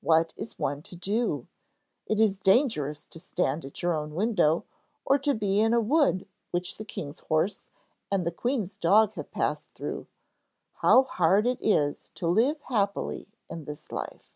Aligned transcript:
'What 0.00 0.32
is 0.36 0.58
one 0.58 0.82
to 0.82 0.96
do? 0.96 1.46
It 2.06 2.18
is 2.20 2.40
dangerous 2.40 3.06
to 3.06 3.20
stand 3.20 3.64
at 3.64 3.84
your 3.84 3.94
own 3.94 4.16
window, 4.16 4.64
or 5.04 5.16
to 5.20 5.32
be 5.32 5.60
in 5.60 5.72
a 5.72 5.80
wood 5.80 6.26
which 6.50 6.76
the 6.76 6.84
king's 6.84 7.20
horse 7.20 7.66
and 8.10 8.26
the 8.26 8.32
queen's 8.32 8.76
dog 8.76 9.12
have 9.12 9.30
passed 9.30 9.74
through. 9.74 10.08
How 10.82 11.04
hard 11.04 11.46
it 11.46 11.58
is 11.60 12.10
to 12.16 12.26
live 12.26 12.60
happily 12.62 13.28
in 13.48 13.62
this 13.64 13.92
life!' 13.92 14.28